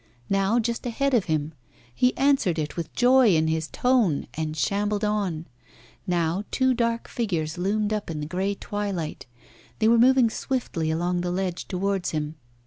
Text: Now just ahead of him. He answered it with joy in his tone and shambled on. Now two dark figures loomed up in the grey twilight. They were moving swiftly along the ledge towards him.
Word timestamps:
Now 0.31 0.57
just 0.57 0.87
ahead 0.87 1.13
of 1.13 1.25
him. 1.25 1.53
He 1.93 2.17
answered 2.17 2.57
it 2.57 2.75
with 2.75 2.91
joy 2.95 3.35
in 3.35 3.47
his 3.47 3.67
tone 3.67 4.25
and 4.33 4.57
shambled 4.57 5.05
on. 5.05 5.45
Now 6.07 6.43
two 6.49 6.73
dark 6.73 7.07
figures 7.07 7.55
loomed 7.59 7.93
up 7.93 8.09
in 8.09 8.19
the 8.19 8.25
grey 8.25 8.55
twilight. 8.55 9.27
They 9.77 9.87
were 9.87 9.99
moving 9.99 10.31
swiftly 10.31 10.89
along 10.89 11.21
the 11.21 11.29
ledge 11.29 11.67
towards 11.67 12.09
him. 12.09 12.33